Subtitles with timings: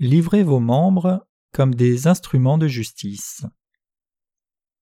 [0.00, 3.44] Livrez vos membres comme des instruments de justice.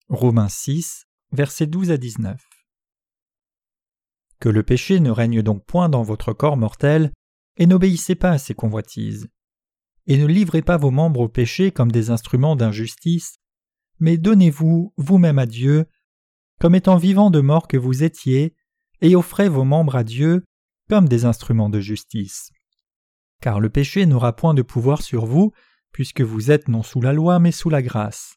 [0.08, 2.42] Romains 6, versets 12 à 19.
[4.40, 7.12] Que le péché ne règne donc point dans votre corps mortel,
[7.56, 9.28] et n'obéissez pas à ses convoitises.
[10.06, 13.36] Et ne livrez pas vos membres au péché comme des instruments d'injustice,
[14.00, 15.86] mais donnez-vous vous-même à Dieu,
[16.58, 18.56] comme étant vivants de mort que vous étiez,
[19.02, 20.44] et offrez vos membres à Dieu
[20.90, 22.50] comme des instruments de justice
[23.40, 25.52] car le péché n'aura point de pouvoir sur vous,
[25.92, 28.36] puisque vous êtes non sous la loi mais sous la grâce.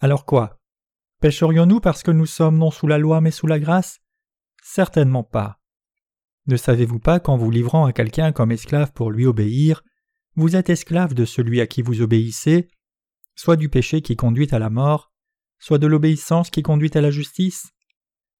[0.00, 0.60] Alors quoi?
[1.20, 4.00] Pécherions-nous parce que nous sommes non sous la loi mais sous la grâce?
[4.62, 5.60] Certainement pas.
[6.46, 9.82] Ne savez-vous pas qu'en vous livrant à quelqu'un comme esclave pour lui obéir,
[10.36, 12.68] vous êtes esclave de celui à qui vous obéissez,
[13.34, 15.12] soit du péché qui conduit à la mort,
[15.58, 17.70] soit de l'obéissance qui conduit à la justice?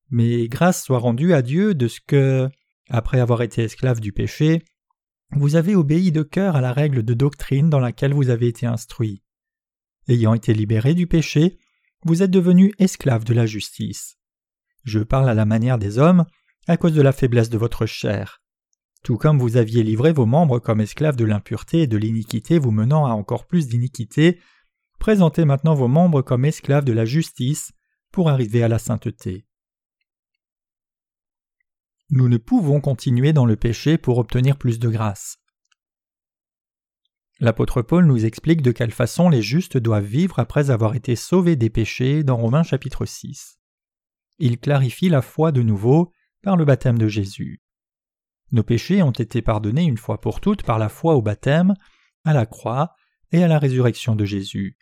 [0.09, 2.49] Mais grâce soit rendue à Dieu de ce que,
[2.89, 4.65] après avoir été esclave du péché,
[5.33, 8.67] vous avez obéi de cœur à la règle de doctrine dans laquelle vous avez été
[8.67, 9.23] instruit.
[10.09, 11.59] Ayant été libéré du péché,
[12.05, 14.19] vous êtes devenu esclave de la justice.
[14.85, 16.25] Je parle à la manière des hommes,
[16.67, 18.41] à cause de la faiblesse de votre chair.
[19.03, 22.71] Tout comme vous aviez livré vos membres comme esclaves de l'impureté et de l'iniquité vous
[22.71, 24.41] menant à encore plus d'iniquité,
[24.99, 27.73] présentez maintenant vos membres comme esclaves de la justice
[28.13, 29.47] pour arriver à la sainteté.
[32.13, 35.37] Nous ne pouvons continuer dans le péché pour obtenir plus de grâce.
[37.39, 41.55] L'apôtre Paul nous explique de quelle façon les justes doivent vivre après avoir été sauvés
[41.55, 43.61] des péchés dans Romains chapitre 6.
[44.41, 47.63] Il clarifie la foi de nouveau par le baptême de Jésus.
[48.51, 51.75] Nos péchés ont été pardonnés une fois pour toutes par la foi au baptême,
[52.25, 52.97] à la croix
[53.31, 54.77] et à la résurrection de Jésus.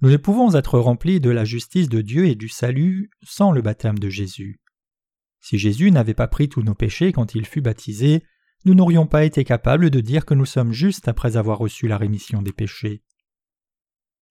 [0.00, 3.62] Nous ne pouvons être remplis de la justice de Dieu et du salut sans le
[3.62, 4.61] baptême de Jésus.
[5.42, 8.22] Si Jésus n'avait pas pris tous nos péchés quand il fut baptisé,
[8.64, 11.98] nous n'aurions pas été capables de dire que nous sommes justes après avoir reçu la
[11.98, 13.02] rémission des péchés.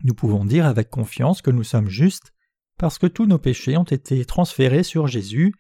[0.06, 2.32] Nous pouvons dire avec confiance que nous sommes justes
[2.78, 5.54] parce que tous nos péchés ont été transférés sur Jésus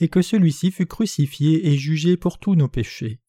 [0.00, 3.20] et que celui-ci fut crucifié et jugé pour tous nos péchés.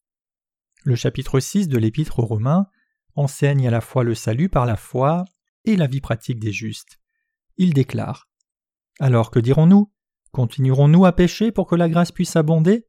[0.82, 2.66] Le chapitre 6 de l'Épître aux Romains
[3.14, 5.24] enseigne à la fois le salut par la foi
[5.64, 6.98] et la vie pratique des justes.
[7.58, 8.28] Il déclare
[8.98, 9.92] Alors que dirons-nous?
[10.32, 12.86] Continuerons-nous à pécher pour que la grâce puisse abonder?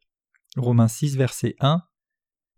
[0.57, 1.81] Romains 6, verset 1.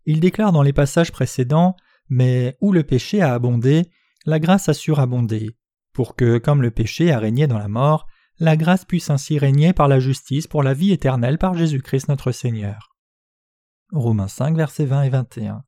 [0.06, 1.76] Il déclare dans les passages précédents
[2.08, 3.90] Mais où le péché a abondé,
[4.26, 5.56] la grâce a surabondé,
[5.92, 8.06] pour que, comme le péché a régné dans la mort,
[8.38, 12.32] la grâce puisse ainsi régner par la justice pour la vie éternelle par Jésus-Christ notre
[12.32, 12.94] Seigneur.
[13.92, 15.64] Romains 5, versets 20 et 21.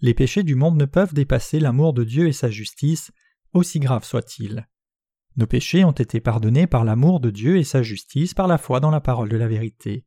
[0.00, 3.12] Les péchés du monde ne peuvent dépasser l'amour de Dieu et sa justice,
[3.52, 4.68] aussi grave soit-il.
[5.36, 8.80] Nos péchés ont été pardonnés par l'amour de Dieu et sa justice par la foi
[8.80, 10.06] dans la parole de la vérité.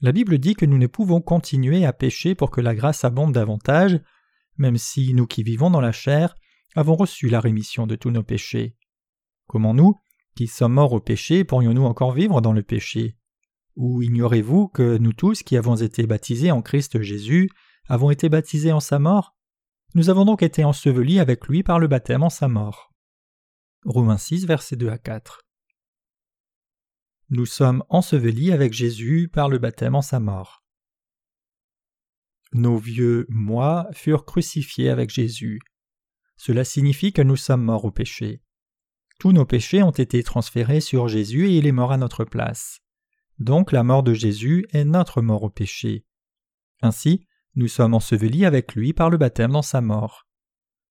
[0.00, 3.32] La Bible dit que nous ne pouvons continuer à pécher pour que la grâce abonde
[3.32, 4.00] davantage,
[4.56, 6.34] même si nous qui vivons dans la chair
[6.74, 8.76] avons reçu la rémission de tous nos péchés.
[9.46, 9.96] Comment nous,
[10.36, 13.16] qui sommes morts au péché, pourrions-nous encore vivre dans le péché?
[13.76, 17.50] Ou ignorez-vous que nous tous qui avons été baptisés en Christ Jésus
[17.88, 19.36] avons été baptisés en sa mort?
[19.94, 22.89] Nous avons donc été ensevelis avec lui par le baptême en sa mort.
[23.86, 25.40] Romains 6, versets 2 à 4.
[27.30, 30.64] Nous sommes ensevelis avec Jésus par le baptême en sa mort.
[32.52, 35.60] Nos vieux moi furent crucifiés avec Jésus.
[36.36, 38.42] Cela signifie que nous sommes morts au péché.
[39.18, 42.80] Tous nos péchés ont été transférés sur Jésus et il est mort à notre place.
[43.38, 46.04] Donc la mort de Jésus est notre mort au péché.
[46.82, 50.26] Ainsi, nous sommes ensevelis avec lui par le baptême dans sa mort.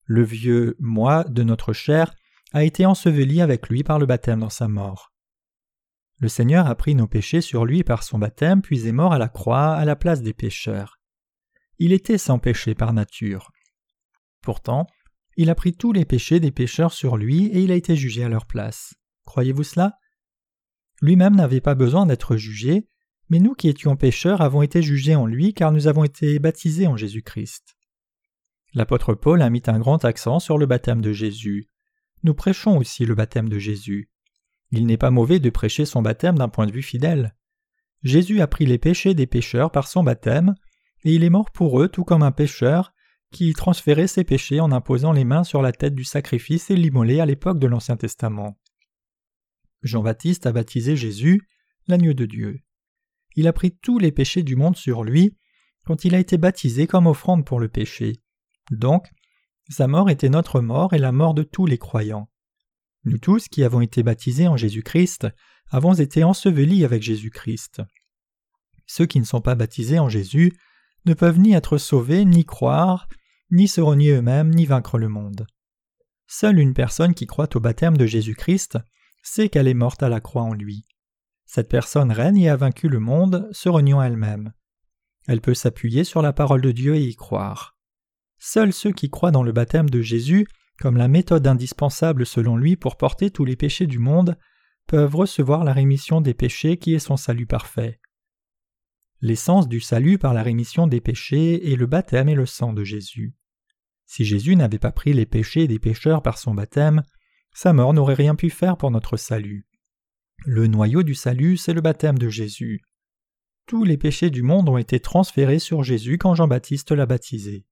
[0.06, 2.16] Le vieux moi de notre chair
[2.52, 5.14] a été enseveli avec lui par le baptême dans sa mort.
[6.18, 9.18] Le Seigneur a pris nos péchés sur lui par son baptême, puis est mort à
[9.18, 11.00] la croix à la place des pécheurs.
[11.78, 13.52] Il était sans péché par nature.
[14.41, 14.88] Pourtant,
[15.38, 18.26] il a pris tous les péchés des pécheurs sur lui et il a été jugé
[18.26, 18.96] à leur place.
[19.23, 19.97] Croyez-vous cela?
[21.02, 22.90] Lui-même n'avait pas besoin d'être jugé,
[23.29, 26.88] mais nous qui étions pécheurs avons été jugés en lui car nous avons été baptisés
[26.88, 27.78] en Jésus-Christ.
[28.73, 31.70] L'apôtre Paul a mis un grand accent sur le baptême de Jésus
[32.24, 34.10] nous prêchons aussi le baptême de Jésus.
[34.72, 37.36] Il n'est pas mauvais de prêcher son baptême d'un point de vue fidèle.
[38.04, 40.56] Jésus a pris les péchés des pécheurs par son baptême,
[41.04, 42.94] et il est mort pour eux tout comme un pécheur
[43.32, 47.20] qui transférait ses péchés en imposant les mains sur la tête du sacrifice et l'immolait
[47.20, 48.58] à l'époque de l'Ancien Testament.
[49.84, 51.48] Jean-Baptiste a baptisé Jésus,
[51.88, 52.60] l'agneau de Dieu.
[53.36, 55.38] Il a pris tous les péchés du monde sur lui
[55.86, 58.18] quand il a été baptisé comme offrande pour le péché.
[58.72, 59.10] Donc,
[59.70, 62.30] sa mort était notre mort et la mort de tous les croyants.
[63.06, 65.28] Nous tous qui avons été baptisés en Jésus-Christ
[65.72, 67.82] avons été ensevelis avec Jésus-Christ.
[68.88, 70.58] Ceux qui ne sont pas baptisés en Jésus
[71.06, 73.08] ne peuvent ni être sauvés ni croire,
[73.52, 75.48] ni se renier eux-mêmes, ni vaincre le monde.
[76.28, 78.78] Seule une personne qui croit au baptême de Jésus-Christ
[79.24, 80.86] sait qu'elle est morte à la croix en lui.
[81.46, 84.54] Cette personne règne et a vaincu le monde, se reniant elle-même.
[85.28, 87.78] Elle peut s'appuyer sur la parole de Dieu et y croire.
[88.40, 90.47] Seuls ceux qui croient dans le baptême de Jésus
[90.80, 94.38] comme la méthode indispensable selon lui pour porter tous les péchés du monde,
[94.88, 98.00] peuvent recevoir la rémission des péchés qui est son salut parfait.
[99.22, 102.84] L'essence du salut par la rémission des péchés est le baptême et le sang de
[102.84, 103.36] Jésus.
[104.06, 107.03] Si Jésus n'avait pas pris les péchés des pécheurs par son baptême,
[107.53, 109.68] sa mort n'aurait rien pu faire pour notre salut.
[110.46, 112.82] Le noyau du salut, c'est le baptême de Jésus.
[113.68, 117.66] Tous les péchés du monde ont été transférés sur Jésus quand Jean-Baptiste l'a baptisé.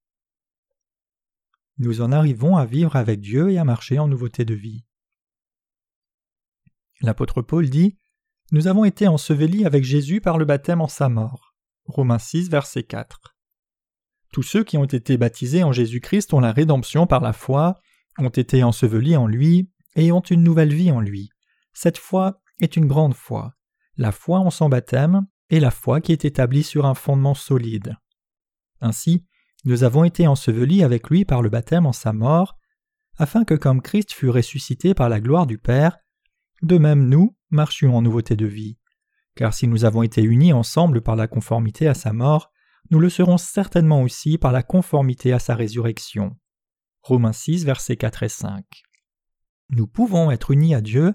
[1.79, 4.83] Nous en arrivons à vivre avec Dieu et à marcher en nouveauté de vie.
[7.01, 7.97] L'apôtre Paul dit
[8.51, 11.55] Nous avons été ensevelis avec Jésus par le baptême en sa mort.
[11.85, 13.35] Romains 6, verset 4.
[14.33, 17.79] Tous ceux qui ont été baptisés en Jésus-Christ ont la rédemption par la foi,
[18.17, 21.29] ont été ensevelis en lui et ont une nouvelle vie en lui.
[21.73, 23.53] Cette foi est une grande foi.
[23.97, 27.95] La foi en son baptême est la foi qui est établie sur un fondement solide.
[28.81, 29.25] Ainsi,
[29.67, 32.57] nous avons été ensevelis avec lui par le baptême en sa mort,
[33.17, 35.97] afin que comme Christ fut ressuscité par la gloire du Père,
[36.61, 38.77] de même nous marchions en nouveauté de vie.
[39.35, 42.49] Car si nous avons été unis ensemble par la conformité à sa mort,
[42.91, 46.37] nous le serons certainement aussi par la conformité à sa résurrection.
[47.01, 48.63] Romains 6, versets 4 et 5.
[49.71, 51.13] Nous pouvons être unis à Dieu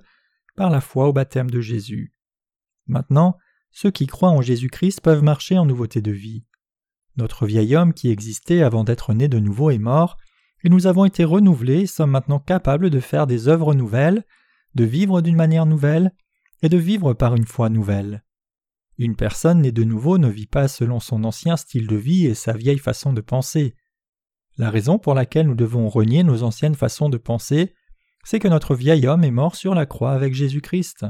[0.56, 2.12] par la foi au baptême de Jésus.
[2.86, 3.38] Maintenant,
[3.70, 6.44] ceux qui croient en Jésus-Christ peuvent marcher en nouveauté de vie.
[7.16, 10.16] Notre vieil homme qui existait avant d'être né de nouveau est mort,
[10.64, 14.24] et nous avons été renouvelés et sommes maintenant capables de faire des œuvres nouvelles,
[14.74, 16.12] de vivre d'une manière nouvelle,
[16.62, 18.24] et de vivre par une foi nouvelle.
[18.98, 22.34] Une personne née de nouveau ne vit pas selon son ancien style de vie et
[22.34, 23.74] sa vieille façon de penser.
[24.58, 27.74] La raison pour laquelle nous devons renier nos anciennes façons de penser,
[28.24, 31.06] c'est que notre vieil homme est mort sur la croix avec Jésus-Christ.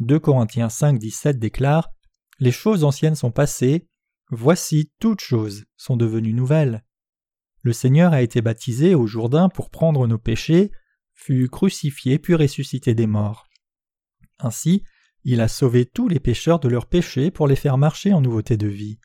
[0.00, 1.90] 2 Corinthiens 5, 17 déclare
[2.38, 3.88] Les choses anciennes sont passées,
[4.30, 6.84] Voici toutes choses sont devenues nouvelles.
[7.62, 10.72] Le Seigneur a été baptisé au Jourdain pour prendre nos péchés,
[11.14, 13.46] fut crucifié puis ressuscité des morts.
[14.38, 14.82] Ainsi,
[15.24, 18.56] il a sauvé tous les pécheurs de leurs péchés pour les faire marcher en nouveauté
[18.56, 18.98] de vie.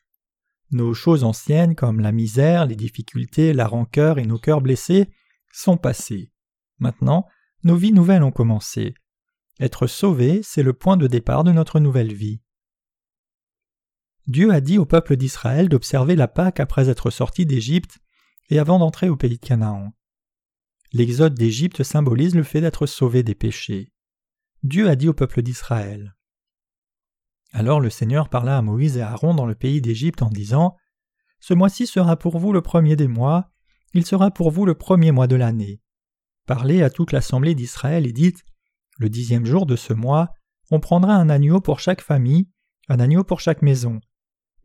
[0.70, 5.08] Nos choses anciennes comme la misère, les difficultés, la rancœur et nos cœurs blessés
[5.52, 6.30] sont passées.
[6.78, 7.26] Maintenant,
[7.64, 8.94] nos vies nouvelles ont commencé.
[9.60, 12.40] Être sauvé, c'est le point de départ de notre nouvelle vie.
[14.28, 17.98] Dieu a dit au peuple d'Israël d'observer la Pâque après être sorti d'Égypte
[18.50, 19.92] et avant d'entrer au pays de Canaan.
[20.92, 23.92] L'exode d'Égypte symbolise le fait d'être sauvé des péchés.
[24.62, 26.14] Dieu a dit au peuple d'Israël.
[27.52, 30.76] Alors le Seigneur parla à Moïse et à Aaron dans le pays d'Égypte en disant
[31.40, 33.50] Ce mois-ci sera pour vous le premier des mois,
[33.92, 35.80] il sera pour vous le premier mois de l'année.
[36.46, 38.44] Parlez à toute l'assemblée d'Israël et dites
[38.98, 40.32] Le dixième jour de ce mois,
[40.70, 42.48] on prendra un agneau pour chaque famille,
[42.88, 44.00] un agneau pour chaque maison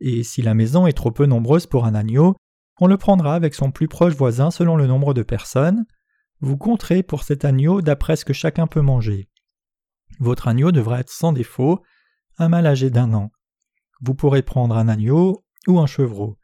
[0.00, 2.36] et si la maison est trop peu nombreuse pour un agneau,
[2.80, 5.84] on le prendra avec son plus proche voisin selon le nombre de personnes.
[6.40, 9.28] Vous compterez pour cet agneau d'après ce que chacun peut manger.
[10.20, 11.82] Votre agneau devra être sans défaut,
[12.38, 13.30] un mâle âgé d'un an.
[14.00, 16.38] Vous pourrez prendre un agneau ou un chevreau.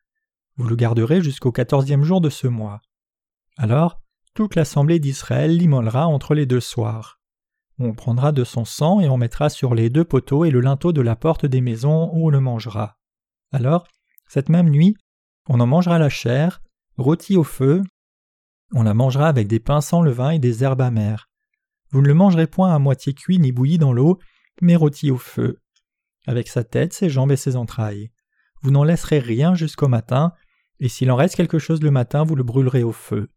[0.56, 2.80] Vous le garderez jusqu'au quatorzième jour de ce mois.
[3.56, 4.00] Alors,
[4.34, 7.20] toute l'assemblée d'Israël l'immolera entre les deux soirs.
[7.78, 10.92] On prendra de son sang et on mettra sur les deux poteaux et le linteau
[10.92, 12.96] de la porte des maisons où on le mangera.
[13.52, 13.86] Alors,
[14.28, 14.96] cette même nuit,
[15.48, 16.62] on en mangera la chair,
[16.96, 17.82] rôtie au feu,
[18.72, 21.28] on la mangera avec des pains sans levain et des herbes amères.
[21.90, 24.18] Vous ne le mangerez point à moitié cuit ni bouilli dans l'eau,
[24.60, 25.60] mais rôti au feu,
[26.26, 28.10] avec sa tête, ses jambes et ses entrailles.
[28.62, 30.32] Vous n'en laisserez rien jusqu'au matin,
[30.80, 33.30] et s'il en reste quelque chose le matin, vous le brûlerez au feu.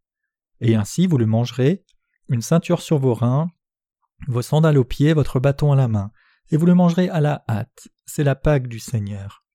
[0.61, 1.83] Et ainsi vous le mangerez,
[2.29, 3.49] une ceinture sur vos reins,
[4.27, 6.11] vos sandales aux pieds, votre bâton à la main,
[6.49, 7.89] et vous le mangerez à la hâte.
[8.05, 9.46] C'est la Pâque du Seigneur.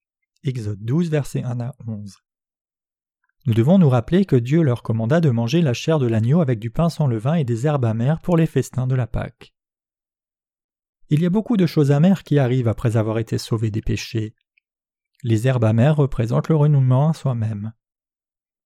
[0.45, 2.17] Exode 12, versets 1 à 11.
[3.47, 6.59] Nous devons nous rappeler que Dieu leur commanda de manger la chair de l'agneau avec
[6.59, 9.55] du pain sans levain et des herbes amères pour les festins de la Pâque.
[11.11, 14.35] Il y a beaucoup de choses amères qui arrivent après avoir été sauvés des péchés.
[15.23, 17.73] Les herbes amères représentent le renouement à soi-même.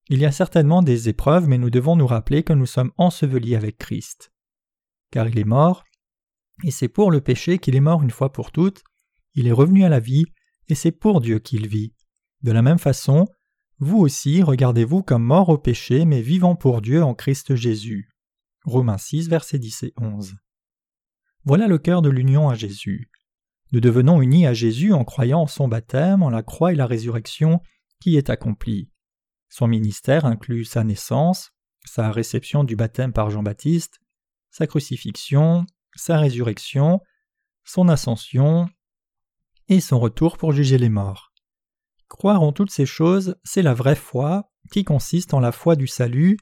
[0.09, 3.55] Il y a certainement des épreuves, mais nous devons nous rappeler que nous sommes ensevelis
[3.55, 4.31] avec Christ.
[5.11, 5.83] Car il est mort,
[6.63, 8.83] et c'est pour le péché qu'il est mort une fois pour toutes,
[9.35, 10.25] il est revenu à la vie,
[10.69, 11.93] et c'est pour Dieu qu'il vit.
[12.43, 13.27] De la même façon,
[13.79, 18.09] vous aussi regardez-vous comme morts au péché, mais vivant pour Dieu en Christ Jésus.
[18.65, 20.35] Romains 6, versets 10 et 11.
[21.45, 23.09] Voilà le cœur de l'union à Jésus.
[23.71, 26.87] Nous devenons unis à Jésus en croyant en son baptême, en la croix et la
[26.87, 27.61] résurrection
[27.99, 28.89] qui est accomplie.
[29.49, 31.51] Son ministère inclut sa naissance,
[31.85, 33.99] sa réception du baptême par Jean-Baptiste,
[34.51, 37.01] sa crucifixion, sa résurrection,
[37.63, 38.69] son ascension
[39.69, 41.33] et son retour pour juger les morts.
[42.07, 45.87] Croire en toutes ces choses, c'est la vraie foi qui consiste en la foi du
[45.87, 46.37] salut,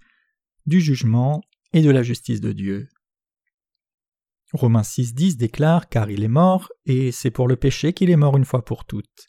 [0.66, 1.42] du jugement
[1.74, 2.88] et de la justice de Dieu.
[4.54, 8.38] Romains 6.10 déclare Car il est mort, et c'est pour le péché qu'il est mort
[8.38, 9.28] une fois pour toutes.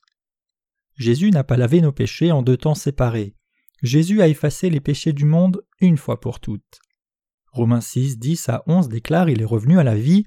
[0.97, 3.35] Jésus n'a pas lavé nos péchés en deux temps séparés.
[3.83, 6.81] Jésus a effacé les péchés du monde une fois pour toutes.
[7.53, 10.25] Romains 6, 10 à 11 déclare Il est revenu à la vie,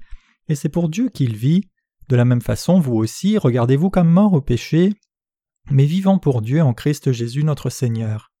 [0.48, 1.68] et c'est pour Dieu qu'il vit.
[2.10, 4.94] De la même façon, vous aussi, regardez-vous comme mort au péché,
[5.70, 8.32] mais vivant pour Dieu en Christ Jésus notre Seigneur.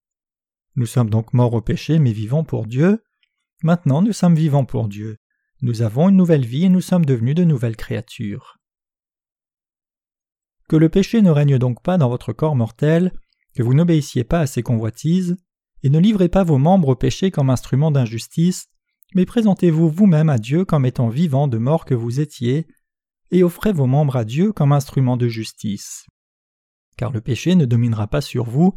[0.74, 3.04] Nous sommes donc morts au péché, mais vivants pour Dieu.
[3.62, 5.18] Maintenant, nous sommes vivants pour Dieu.
[5.62, 8.58] Nous avons une nouvelle vie et nous sommes devenus de nouvelles créatures.
[10.68, 13.12] Que le péché ne règne donc pas dans votre corps mortel,
[13.54, 15.36] que vous n'obéissiez pas à ses convoitises,
[15.84, 18.66] et ne livrez pas vos membres au péché comme instrument d'injustice,
[19.14, 22.66] mais présentez-vous vous-même à Dieu comme étant vivant de mort que vous étiez,
[23.30, 26.06] et offrez vos membres à Dieu comme instrument de justice.
[26.96, 28.74] Car le péché ne dominera pas sur vous,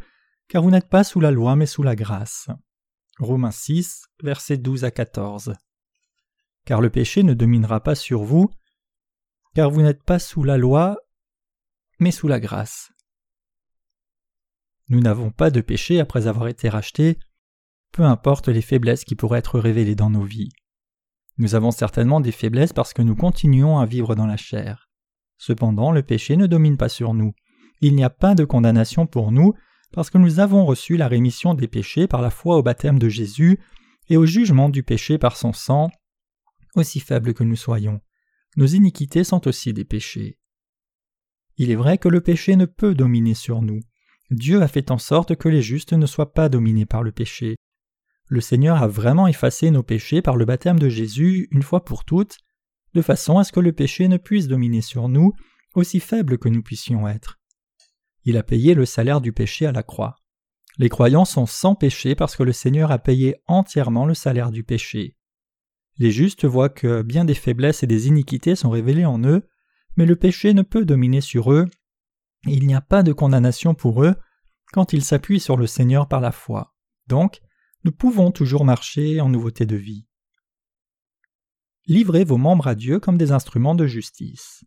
[0.48, 2.48] car vous n'êtes pas sous la loi mais sous la grâce.
[3.20, 5.56] Romains 6, versets 12 à 14.
[6.66, 8.50] Car le péché ne dominera pas sur vous,
[9.54, 10.98] car vous n'êtes pas sous la loi
[12.00, 12.92] mais sous la grâce.
[14.90, 17.18] Nous n'avons pas de péché après avoir été rachetés,
[17.92, 20.52] peu importe les faiblesses qui pourraient être révélées dans nos vies.
[21.38, 24.90] Nous avons certainement des faiblesses parce que nous continuons à vivre dans la chair.
[25.38, 27.34] Cependant, le péché ne domine pas sur nous.
[27.82, 29.54] Il n'y a pas de condamnation pour nous
[29.92, 33.10] parce que nous avons reçu la rémission des péchés par la foi au baptême de
[33.10, 33.60] Jésus
[34.10, 35.90] et au jugement du péché par son sang,
[36.76, 38.02] aussi faible que nous soyons.
[38.58, 40.38] Nos iniquités sont aussi des péchés.
[41.58, 43.80] Il est vrai que le péché ne peut dominer sur nous.
[44.32, 47.56] Dieu a fait en sorte que les justes ne soient pas dominés par le péché.
[48.28, 52.06] Le Seigneur a vraiment effacé nos péchés par le baptême de Jésus une fois pour
[52.06, 52.38] toutes,
[52.94, 55.34] de façon à ce que le péché ne puisse dominer sur nous,
[55.76, 57.40] aussi faible que nous puissions être.
[58.24, 60.16] Il a payé le salaire du péché à la croix.
[60.78, 64.64] Les croyants sont sans péché parce que le Seigneur a payé entièrement le salaire du
[64.64, 65.18] péché.
[65.98, 69.48] Les justes voient que bien des faiblesses et des iniquités sont révélées en eux,
[69.96, 71.68] mais le péché ne peut dominer sur eux,
[72.48, 74.16] et il n'y a pas de condamnation pour eux
[74.72, 76.74] quand ils s'appuient sur le Seigneur par la foi.
[77.08, 77.42] Donc,
[77.84, 80.06] nous pouvons toujours marcher en nouveauté de vie.
[81.86, 84.64] Livrez vos membres à Dieu comme des instruments de justice.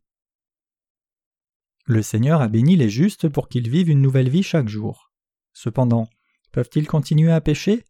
[1.87, 5.13] Le Seigneur a béni les justes pour qu'ils vivent une nouvelle vie chaque jour.
[5.55, 6.11] Cependant,
[6.53, 7.85] peuvent-ils continuer à pécher?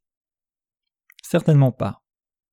[1.22, 2.04] Certainement pas.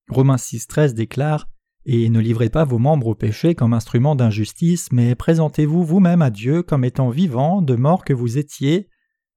[0.10, 1.48] Romains 6.13 déclare
[1.86, 6.32] Et ne livrez pas vos membres au péché comme instruments d'injustice, mais présentez-vous vous-même à
[6.32, 8.89] Dieu comme étant vivants, de mort que vous étiez,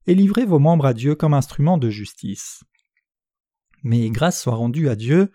[0.07, 2.63] et livrez vos membres à Dieu comme instruments de justice.
[3.87, 5.31] Mais grâce soit rendue à Dieu,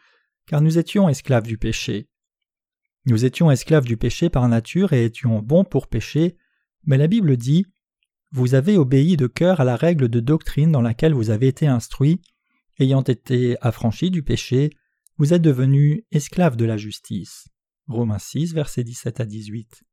[0.46, 2.10] car nous étions esclaves du péché.
[3.05, 6.36] Nous étions esclaves du péché par nature et étions bons pour pécher,
[6.84, 7.65] mais la Bible dit
[8.34, 11.65] Vous avez obéi de cœur à la règle de doctrine dans laquelle vous avez été
[11.65, 12.20] instruits,
[12.77, 14.70] ayant été affranchis du péché,
[15.15, 17.48] vous êtes devenus esclaves de la justice.
[17.88, 19.86] Romains 6, versets 17 à 18.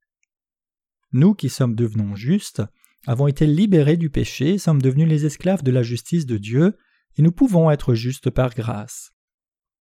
[1.12, 2.64] Nous qui sommes devenus justes,
[3.06, 6.76] avons été libérés du péché, sommes devenus les esclaves de la justice de Dieu,
[7.16, 9.12] et nous pouvons être justes par grâce.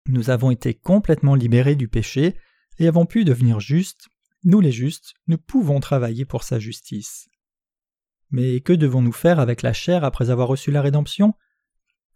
[0.08, 2.36] Nous avons été complètement libérés du péché
[2.78, 4.08] et avons pu devenir justes
[4.46, 7.30] nous les justes, nous pouvons travailler pour sa justice.
[8.30, 11.34] Mais que devons-nous faire avec la chair après avoir reçu la rédemption?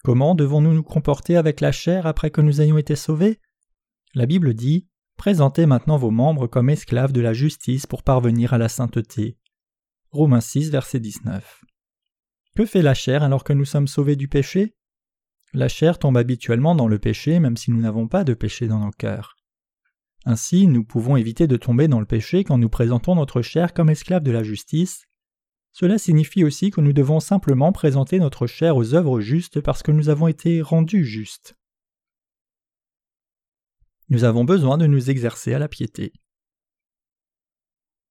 [0.03, 3.39] Comment devons-nous nous comporter avec la chair après que nous ayons été sauvés?
[4.13, 4.87] La Bible dit
[5.17, 9.39] Présentez maintenant vos membres comme esclaves de la justice pour parvenir à la sainteté.
[10.11, 11.63] Romains 6, verset 19.
[12.55, 14.75] Que fait la chair alors que nous sommes sauvés du péché?
[15.53, 18.79] La chair tombe habituellement dans le péché même si nous n'avons pas de péché dans
[18.79, 19.35] nos cœurs.
[20.25, 23.89] Ainsi, nous pouvons éviter de tomber dans le péché quand nous présentons notre chair comme
[23.89, 25.05] esclave de la justice.
[25.71, 29.91] Cela signifie aussi que nous devons simplement présenter notre chair aux œuvres justes parce que
[29.91, 31.55] nous avons été rendus justes.
[34.09, 36.11] Nous avons besoin de nous exercer à la piété.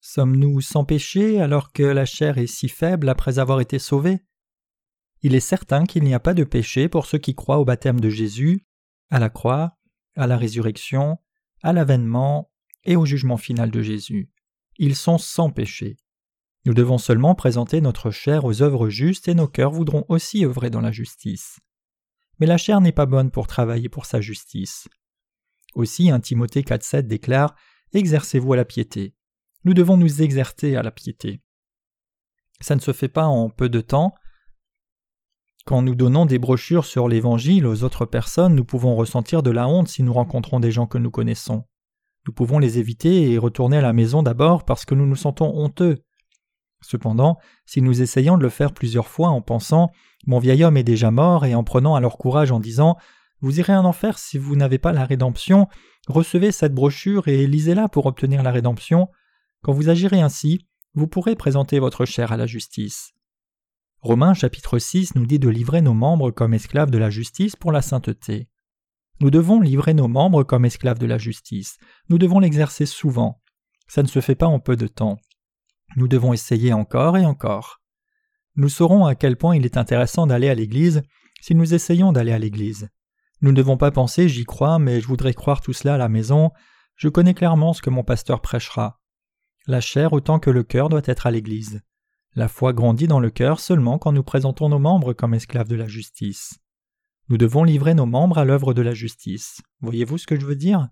[0.00, 4.20] Sommes-nous sans péché alors que la chair est si faible après avoir été sauvée
[5.22, 8.00] Il est certain qu'il n'y a pas de péché pour ceux qui croient au baptême
[8.00, 8.64] de Jésus,
[9.10, 9.76] à la croix,
[10.16, 11.18] à la résurrection,
[11.62, 12.50] à l'avènement
[12.84, 14.30] et au jugement final de Jésus.
[14.78, 15.96] Ils sont sans péché.
[16.64, 20.70] Nous devons seulement présenter notre chair aux œuvres justes et nos cœurs voudront aussi œuvrer
[20.70, 21.58] dans la justice.
[22.38, 24.88] Mais la chair n'est pas bonne pour travailler pour sa justice.
[25.74, 27.54] Aussi, 1 Timothée 4.7 déclare
[27.92, 29.14] Exercez-vous à la piété.
[29.64, 31.40] Nous devons nous exercer à la piété.
[32.60, 34.14] Ça ne se fait pas en peu de temps.
[35.68, 39.68] Quand nous donnons des brochures sur l'Évangile aux autres personnes, nous pouvons ressentir de la
[39.68, 41.64] honte si nous rencontrons des gens que nous connaissons.
[42.26, 45.54] Nous pouvons les éviter et retourner à la maison d'abord parce que nous nous sentons
[45.54, 45.98] honteux.
[46.80, 49.90] Cependant, si nous essayons de le faire plusieurs fois en pensant
[50.26, 52.96] Mon vieil homme est déjà mort et en prenant alors courage en disant
[53.42, 55.68] Vous irez en enfer si vous n'avez pas la rédemption,
[56.06, 59.08] recevez cette brochure et lisez-la pour obtenir la rédemption,
[59.62, 63.12] quand vous agirez ainsi, vous pourrez présenter votre chair à la justice.
[64.00, 67.72] Romains chapitre 6 nous dit de livrer nos membres comme esclaves de la justice pour
[67.72, 68.48] la sainteté.
[69.20, 71.78] Nous devons livrer nos membres comme esclaves de la justice.
[72.08, 73.42] Nous devons l'exercer souvent.
[73.88, 75.18] Ça ne se fait pas en peu de temps.
[75.96, 77.80] Nous devons essayer encore et encore.
[78.54, 81.02] Nous saurons à quel point il est intéressant d'aller à l'Église
[81.40, 82.90] si nous essayons d'aller à l'Église.
[83.40, 86.08] Nous ne devons pas penser j'y crois, mais je voudrais croire tout cela à la
[86.08, 86.52] maison.
[86.94, 89.00] Je connais clairement ce que mon pasteur prêchera.
[89.66, 91.82] La chair autant que le cœur doit être à l'Église.
[92.38, 95.74] La foi grandit dans le cœur seulement quand nous présentons nos membres comme esclaves de
[95.74, 96.60] la justice.
[97.28, 99.60] Nous devons livrer nos membres à l'œuvre de la justice.
[99.80, 100.86] Voyez-vous ce que je veux dire?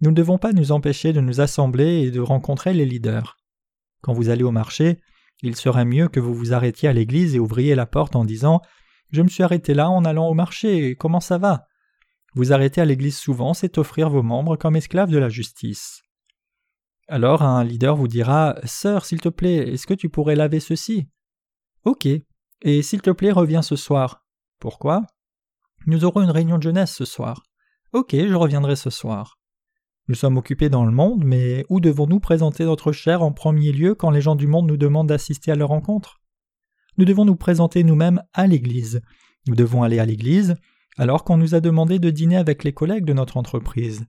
[0.00, 3.36] Nous ne devons pas nous empêcher de nous assembler et de rencontrer les leaders.
[4.00, 5.00] Quand vous allez au marché,
[5.42, 8.62] il serait mieux que vous vous arrêtiez à l'église et ouvriez la porte en disant
[9.10, 11.66] Je me suis arrêté là en allant au marché, comment ça va?
[12.36, 16.00] Vous arrêter à l'église souvent, c'est offrir vos membres comme esclaves de la justice.
[17.12, 21.08] Alors un leader vous dira Sœur, s'il te plaît, est-ce que tu pourrais laver ceci?
[21.84, 22.06] Ok.
[22.62, 24.24] Et s'il te plaît, reviens ce soir.
[24.60, 25.02] Pourquoi?
[25.86, 27.42] Nous aurons une réunion de jeunesse ce soir.
[27.92, 29.40] Ok, je reviendrai ce soir.
[30.06, 33.96] Nous sommes occupés dans le monde, mais où devons-nous présenter notre chair en premier lieu
[33.96, 36.20] quand les gens du monde nous demandent d'assister à leur rencontre?
[36.96, 39.00] Nous devons nous présenter nous-mêmes à l'Église.
[39.48, 40.54] Nous devons aller à l'Église
[40.96, 44.06] alors qu'on nous a demandé de dîner avec les collègues de notre entreprise.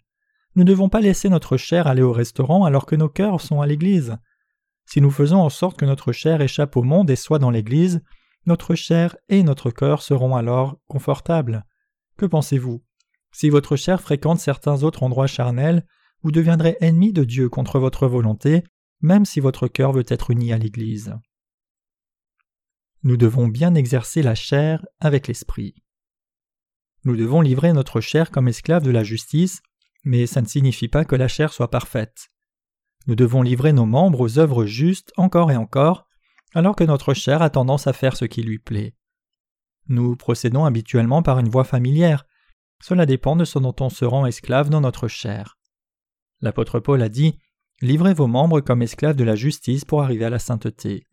[0.56, 3.62] Nous ne devons pas laisser notre chair aller au restaurant alors que nos cœurs sont
[3.62, 4.18] à l'Église.
[4.86, 8.02] Si nous faisons en sorte que notre chair échappe au monde et soit dans l'Église,
[8.46, 11.64] notre chair et notre cœur seront alors confortables.
[12.18, 12.84] Que pensez-vous?
[13.32, 15.86] Si votre chair fréquente certains autres endroits charnels,
[16.24, 18.64] vous deviendrez ennemi de Dieu contre votre volonté,
[19.00, 21.16] même si votre cœur veut être uni à l'Église.
[23.04, 25.76] Nous devons bien exercer la chair avec l'esprit.
[27.04, 29.62] Nous devons livrer notre chair comme esclave de la justice
[30.04, 32.30] mais ça ne signifie pas que la chair soit parfaite.
[33.08, 36.08] Nous devons livrer nos membres aux œuvres justes encore et encore,
[36.54, 38.96] alors que notre chair a tendance à faire ce qui lui plaît.
[39.88, 42.26] Nous procédons habituellement par une voie familière.
[42.82, 45.58] Cela dépend de ce dont on se rend esclave dans notre chair.
[46.42, 47.38] L'apôtre Paul a dit
[47.82, 51.08] Livrez vos membres comme esclaves de la justice pour arriver à la sainteté.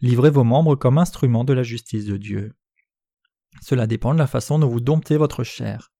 [0.00, 2.54] Livrez vos membres comme instruments de la justice de Dieu.
[3.60, 5.92] Cela dépend de la façon dont vous domptez votre chair.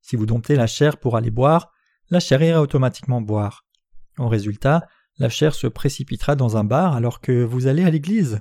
[0.00, 1.70] Si vous domptez la chair pour aller boire,
[2.10, 3.66] la chair ira automatiquement boire.
[4.18, 4.86] En résultat,
[5.18, 8.40] la chair se précipitera dans un bar alors que vous allez à l'église.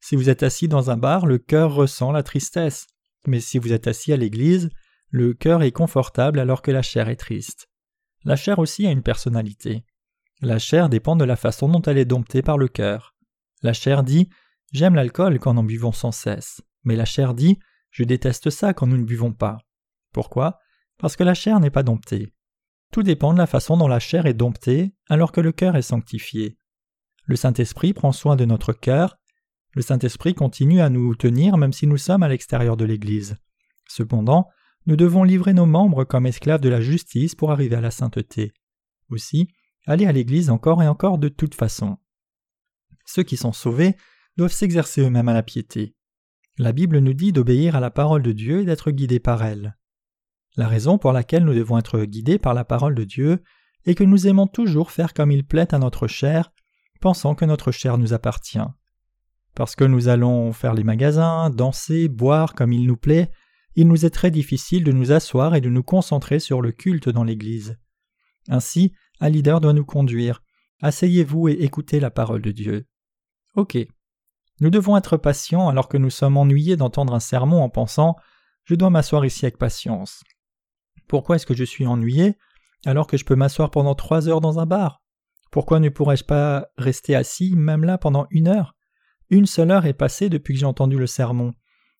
[0.00, 2.86] Si vous êtes assis dans un bar, le cœur ressent la tristesse.
[3.26, 4.70] Mais si vous êtes assis à l'église,
[5.10, 7.68] le cœur est confortable alors que la chair est triste.
[8.24, 9.84] La chair aussi a une personnalité.
[10.40, 13.14] La chair dépend de la façon dont elle est domptée par le cœur.
[13.62, 14.28] La chair dit
[14.72, 16.62] J'aime l'alcool quand nous buvons sans cesse.
[16.84, 17.58] Mais la chair dit
[17.90, 19.58] Je déteste ça quand nous ne buvons pas.
[20.12, 20.58] Pourquoi?
[20.98, 22.32] Parce que la chair n'est pas domptée.
[22.92, 25.82] Tout dépend de la façon dont la chair est domptée alors que le cœur est
[25.82, 26.58] sanctifié.
[27.24, 29.18] Le Saint-Esprit prend soin de notre cœur,
[29.74, 33.36] le Saint-Esprit continue à nous tenir même si nous sommes à l'extérieur de l'Église.
[33.86, 34.48] Cependant,
[34.86, 38.52] nous devons livrer nos membres comme esclaves de la justice pour arriver à la sainteté.
[39.10, 39.48] Aussi,
[39.86, 41.98] aller à l'Église encore et encore de toute façon.
[43.04, 43.96] Ceux qui sont sauvés
[44.36, 45.94] doivent s'exercer eux-mêmes à la piété.
[46.58, 49.77] La Bible nous dit d'obéir à la parole de Dieu et d'être guidés par elle.
[50.56, 53.42] La raison pour laquelle nous devons être guidés par la parole de Dieu
[53.84, 56.52] est que nous aimons toujours faire comme il plaît à notre chair,
[57.00, 58.58] pensant que notre chair nous appartient.
[59.54, 63.30] Parce que nous allons faire les magasins, danser, boire comme il nous plaît,
[63.76, 67.08] il nous est très difficile de nous asseoir et de nous concentrer sur le culte
[67.08, 67.78] dans l'Église.
[68.48, 70.42] Ainsi, un leader doit nous conduire.
[70.80, 72.86] Asseyez-vous et écoutez la parole de Dieu.
[73.54, 73.78] Ok.
[74.60, 78.16] Nous devons être patients alors que nous sommes ennuyés d'entendre un sermon en pensant
[78.64, 80.24] Je dois m'asseoir ici avec patience.
[81.08, 82.36] Pourquoi est-ce que je suis ennuyé
[82.86, 85.02] alors que je peux m'asseoir pendant trois heures dans un bar?
[85.50, 88.76] Pourquoi ne pourrais-je pas rester assis même là pendant une heure?
[89.30, 91.54] Une seule heure est passée depuis que j'ai entendu le sermon.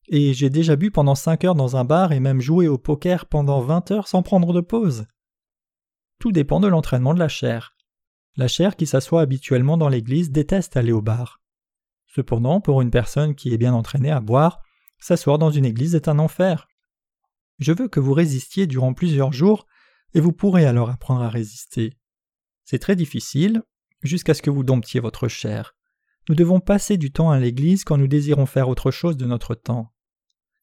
[0.09, 3.27] Et j'ai déjà bu pendant cinq heures dans un bar et même joué au poker
[3.27, 5.07] pendant vingt heures sans prendre de pause.
[6.19, 7.75] Tout dépend de l'entraînement de la chair.
[8.37, 11.41] La chair qui s'assoit habituellement dans l'église déteste aller au bar.
[12.07, 14.63] Cependant, pour une personne qui est bien entraînée à boire,
[14.99, 16.69] s'asseoir dans une église est un enfer.
[17.59, 19.67] Je veux que vous résistiez durant plusieurs jours,
[20.15, 21.93] et vous pourrez alors apprendre à résister.
[22.65, 23.63] C'est très difficile,
[24.03, 25.75] jusqu'à ce que vous domptiez votre chair.
[26.29, 29.55] Nous devons passer du temps à l'Église quand nous désirons faire autre chose de notre
[29.55, 29.93] temps.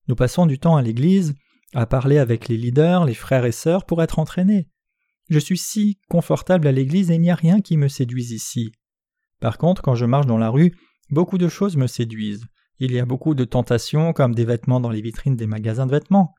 [0.08, 1.34] Nous passons du temps à l'église,
[1.74, 4.68] à parler avec les leaders, les frères et sœurs pour être entraînés.
[5.30, 8.72] Je suis si confortable à l'église et il n'y a rien qui me séduise ici.
[9.40, 10.76] Par contre, quand je marche dans la rue,
[11.10, 12.46] beaucoup de choses me séduisent.
[12.80, 15.92] Il y a beaucoup de tentations, comme des vêtements dans les vitrines des magasins de
[15.92, 16.36] vêtements.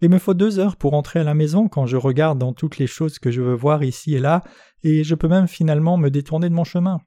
[0.00, 2.78] Il me faut deux heures pour entrer à la maison quand je regarde dans toutes
[2.78, 4.42] les choses que je veux voir ici et là,
[4.82, 7.00] et je peux même finalement me détourner de mon chemin.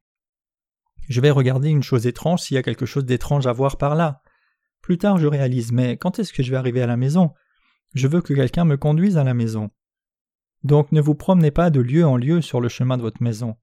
[1.09, 3.95] Je vais regarder une chose étrange s'il y a quelque chose d'étrange à voir par
[3.95, 4.21] là.
[4.81, 7.33] Plus tard je réalise mais quand est-ce que je vais arriver à la maison?
[7.93, 9.69] Je veux que quelqu'un me conduise à la maison.
[10.63, 13.55] Donc ne vous promenez pas de lieu en lieu sur le chemin de votre maison.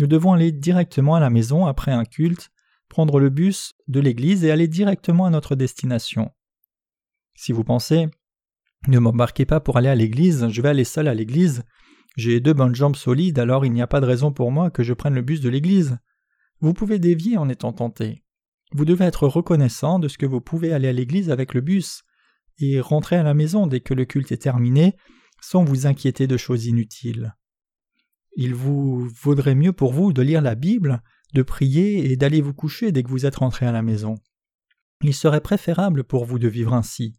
[0.00, 2.50] Nous devons aller directement à la maison après un culte,
[2.88, 6.30] prendre le bus de l'église et aller directement à notre destination.
[7.34, 8.08] Si vous pensez
[8.86, 11.64] ne m'embarquez pas pour aller à l'église, je vais aller seul à l'église,
[12.16, 14.82] j'ai deux bonnes jambes solides, alors il n'y a pas de raison pour moi que
[14.82, 15.98] je prenne le bus de l'église.
[16.60, 18.24] Vous pouvez dévier en étant tenté.
[18.72, 22.02] Vous devez être reconnaissant de ce que vous pouvez aller à l'église avec le bus
[22.58, 24.94] et rentrer à la maison dès que le culte est terminé
[25.40, 27.36] sans vous inquiéter de choses inutiles.
[28.36, 31.02] Il vous vaudrait mieux pour vous de lire la Bible,
[31.34, 34.16] de prier et d'aller vous coucher dès que vous êtes rentré à la maison.
[35.02, 37.16] Il serait préférable pour vous de vivre ainsi.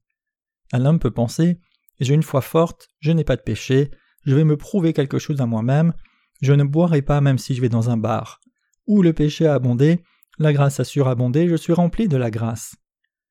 [0.72, 1.60] Un homme peut penser
[2.00, 3.92] J'ai une foi forte, je n'ai pas de péché,
[4.26, 5.94] je vais me prouver quelque chose à moi-même,
[6.42, 8.40] je ne boirai pas même si je vais dans un bar.
[8.88, 10.04] Où le péché a abondé,
[10.38, 12.76] la grâce a surabondé, je suis rempli de la grâce.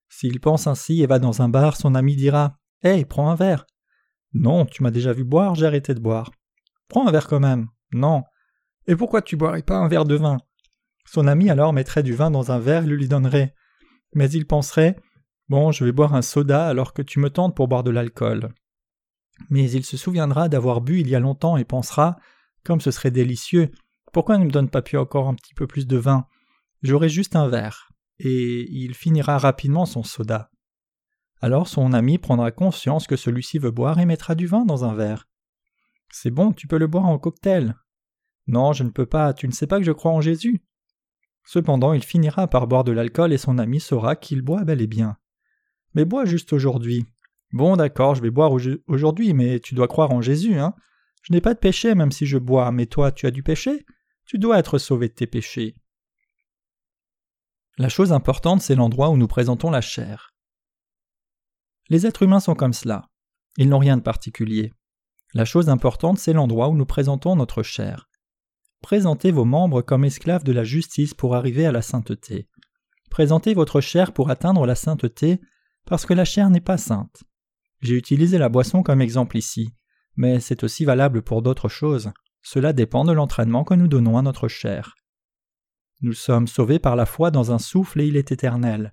[0.09, 3.67] S'il pense ainsi et va dans un bar, son ami dira Hey, prends un verre.
[4.35, 6.31] Non, tu m'as déjà vu boire, j'ai arrêté de boire.
[6.89, 7.69] Prends un verre quand même.
[7.93, 8.25] Non.
[8.87, 10.39] Et pourquoi tu boirais pas un verre de vin?
[11.07, 13.55] Son ami alors mettrait du vin dans un verre et le lui donnerait.
[14.15, 14.97] Mais il penserait
[15.49, 18.51] Bon, je vais boire un soda alors que tu me tentes pour boire de l'alcool.
[19.51, 22.19] Mais il se souviendra d'avoir bu il y a longtemps et pensera
[22.65, 23.71] Comme ce serait délicieux,
[24.13, 26.27] pourquoi ne me donne pas plus encore un petit peu plus de vin?
[26.83, 27.89] J'aurai juste un verre.
[28.19, 30.51] Et il finira rapidement son soda.
[31.41, 34.95] Alors son ami prendra conscience que celui-ci veut boire et mettra du vin dans un
[34.95, 35.29] verre.
[36.11, 37.75] C'est bon, tu peux le boire en cocktail.
[38.49, 40.63] Non, je ne peux pas, tu ne sais pas que je crois en Jésus.
[41.45, 44.87] Cependant, il finira par boire de l'alcool et son ami saura qu'il boit bel et
[44.87, 45.17] bien.
[45.95, 47.07] Mais bois juste aujourd'hui.
[47.53, 48.53] Bon, d'accord, je vais boire
[48.87, 50.75] aujourd'hui, mais tu dois croire en Jésus, hein.
[51.23, 53.85] Je n'ai pas de péché même si je bois, mais toi, tu as du péché?
[54.25, 55.75] Tu dois être sauvé de tes péchés.
[57.79, 60.35] La chose importante, c'est l'endroit où nous présentons la chair.
[61.89, 63.09] Les êtres humains sont comme cela.
[63.57, 64.73] Ils n'ont rien de particulier.
[65.35, 68.09] La chose importante, c'est l'endroit où nous présentons notre chair.
[68.83, 72.49] Présentez vos membres comme esclaves de la justice pour arriver à la sainteté.
[73.11, 75.41] Présentez votre chair pour atteindre la sainteté,
[75.89, 77.25] parce que la chair n'est pas sainte.
[77.81, 79.71] J'ai utilisé la boisson comme exemple ici,
[80.17, 82.11] mais c'est aussi valable pour d'autres choses.
[82.43, 84.95] Cela dépend de l'entraînement que nous donnons à notre chair.
[86.03, 88.93] Nous sommes sauvés par la foi dans un souffle et il est éternel.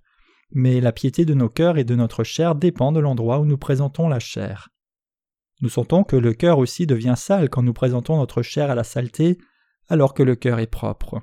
[0.51, 3.57] Mais la piété de nos cœurs et de notre chair dépend de l'endroit où nous
[3.57, 4.69] présentons la chair.
[5.61, 8.83] Nous sentons que le cœur aussi devient sale quand nous présentons notre chair à la
[8.83, 9.37] saleté,
[9.87, 11.21] alors que le cœur est propre.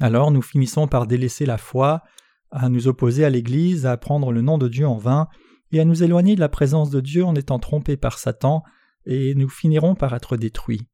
[0.00, 2.02] Alors nous finissons par délaisser la foi,
[2.52, 5.28] à nous opposer à l'Église, à prendre le nom de Dieu en vain,
[5.72, 8.62] et à nous éloigner de la présence de Dieu en étant trompés par Satan,
[9.06, 10.86] et nous finirons par être détruits.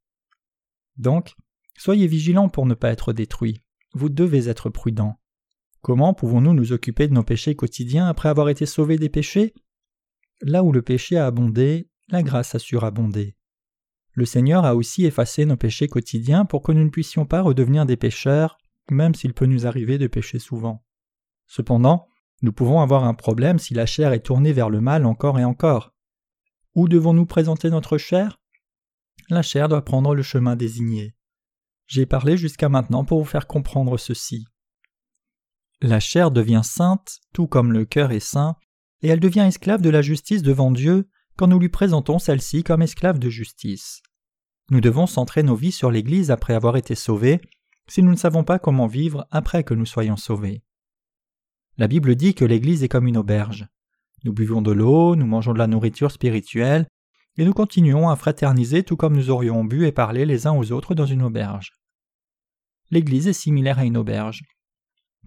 [0.96, 1.34] Donc,
[1.76, 3.62] soyez vigilants pour ne pas être détruits.
[3.92, 5.20] Vous devez être prudents.
[5.82, 9.52] Comment pouvons-nous nous occuper de nos péchés quotidiens après avoir été sauvés des péchés?
[10.40, 13.36] Là où le péché a abondé, la grâce a surabondé.
[14.12, 17.86] Le Seigneur a aussi effacé nos péchés quotidiens pour que nous ne puissions pas redevenir
[17.86, 18.58] des pécheurs,
[18.90, 20.84] même s'il peut nous arriver de pécher souvent.
[21.48, 22.06] Cependant,
[22.42, 25.44] nous pouvons avoir un problème si la chair est tournée vers le mal encore et
[25.44, 25.92] encore.
[26.74, 28.40] Où devons-nous présenter notre chair?
[29.28, 31.16] La chair doit prendre le chemin désigné.
[31.86, 34.46] J'ai parlé jusqu'à maintenant pour vous faire comprendre ceci.
[35.80, 38.56] La chair devient sainte, tout comme le cœur est saint,
[39.02, 42.82] et elle devient esclave de la justice devant Dieu quand nous lui présentons celle-ci comme
[42.82, 44.02] esclave de justice.
[44.70, 47.40] Nous devons centrer nos vies sur l'Église après avoir été sauvés,
[47.88, 50.62] si nous ne savons pas comment vivre après que nous soyons sauvés.
[51.78, 53.68] La Bible dit que l'Église est comme une auberge.
[54.24, 56.88] Nous buvons de l'eau, nous mangeons de la nourriture spirituelle,
[57.36, 60.72] et nous continuons à fraterniser tout comme nous aurions bu et parlé les uns aux
[60.72, 61.70] autres dans une auberge.
[62.90, 64.42] L'Église est similaire à une auberge.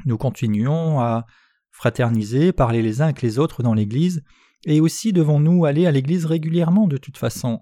[0.05, 1.25] Nous continuons à
[1.71, 4.21] fraterniser, parler les uns avec les autres dans l'Église,
[4.65, 7.61] et aussi devons-nous aller à l'Église régulièrement de toute façon.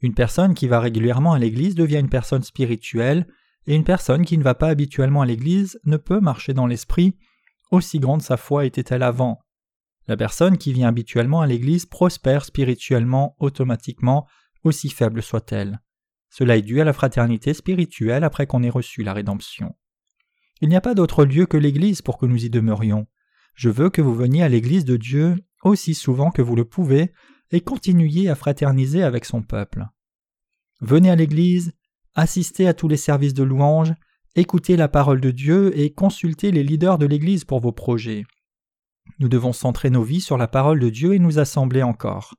[0.00, 3.26] Une personne qui va régulièrement à l'Église devient une personne spirituelle,
[3.66, 7.16] et une personne qui ne va pas habituellement à l'Église ne peut marcher dans l'Esprit
[7.72, 9.40] aussi grande sa foi était-elle avant.
[10.06, 14.26] La personne qui vient habituellement à l'Église prospère spirituellement automatiquement,
[14.62, 15.80] aussi faible soit-elle.
[16.30, 19.74] Cela est dû à la fraternité spirituelle après qu'on ait reçu la rédemption.
[20.60, 23.06] Il n'y a pas d'autre lieu que l'Église pour que nous y demeurions.
[23.54, 27.12] Je veux que vous veniez à l'Église de Dieu aussi souvent que vous le pouvez
[27.50, 29.86] et continuez à fraterniser avec son peuple.
[30.80, 31.72] Venez à l'Église,
[32.14, 33.92] assistez à tous les services de louange,
[34.34, 38.24] écoutez la parole de Dieu et consultez les leaders de l'Église pour vos projets.
[39.18, 42.34] Nous devons centrer nos vies sur la parole de Dieu et nous assembler encore.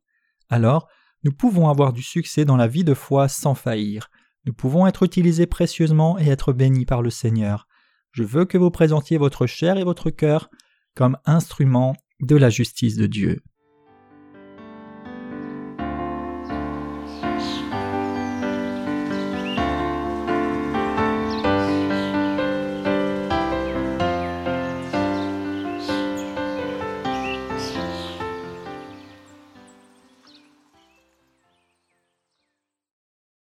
[0.50, 0.88] Alors,
[1.24, 4.10] nous pouvons avoir du succès dans la vie de foi sans faillir.
[4.46, 7.68] Nous pouvons être utilisés précieusement et être bénis par le Seigneur.
[8.12, 10.50] Je veux que vous présentiez votre chair et votre cœur
[10.96, 13.42] comme instruments de la justice de Dieu.